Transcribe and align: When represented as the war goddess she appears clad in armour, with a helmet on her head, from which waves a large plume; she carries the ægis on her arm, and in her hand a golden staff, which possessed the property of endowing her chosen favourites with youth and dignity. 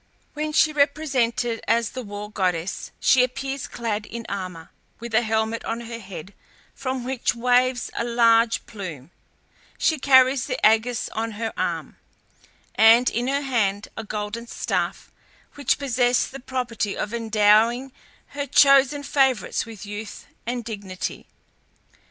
When 0.33 0.51
represented 0.73 1.61
as 1.67 1.91
the 1.91 2.01
war 2.01 2.31
goddess 2.31 2.89
she 2.99 3.23
appears 3.23 3.67
clad 3.67 4.07
in 4.07 4.25
armour, 4.27 4.71
with 4.99 5.13
a 5.13 5.21
helmet 5.21 5.63
on 5.63 5.81
her 5.81 5.99
head, 5.99 6.33
from 6.73 7.03
which 7.03 7.35
waves 7.35 7.91
a 7.95 8.03
large 8.03 8.65
plume; 8.65 9.11
she 9.77 9.99
carries 9.99 10.47
the 10.47 10.57
ægis 10.63 11.07
on 11.11 11.33
her 11.33 11.53
arm, 11.55 11.97
and 12.73 13.11
in 13.11 13.27
her 13.27 13.41
hand 13.43 13.89
a 13.95 14.03
golden 14.03 14.47
staff, 14.47 15.11
which 15.53 15.77
possessed 15.77 16.31
the 16.31 16.39
property 16.39 16.97
of 16.97 17.13
endowing 17.13 17.91
her 18.29 18.47
chosen 18.47 19.03
favourites 19.03 19.67
with 19.67 19.85
youth 19.85 20.25
and 20.47 20.65
dignity. 20.65 21.27